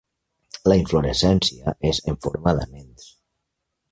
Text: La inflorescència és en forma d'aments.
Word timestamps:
La 0.71 0.77
inflorescència 0.79 1.75
és 1.91 2.01
en 2.13 2.19
forma 2.25 2.57
d'aments. 2.61 3.09